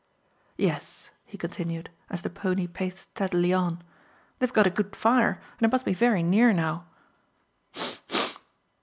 [0.57, 3.83] "Yes," he continued, as the pony paced steadily on,
[4.39, 6.87] "they've got a good fire, and it must be very near now.